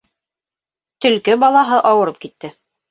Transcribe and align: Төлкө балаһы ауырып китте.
Төлкө 1.07 1.39
балаһы 1.47 1.81
ауырып 1.93 2.23
китте. 2.27 2.57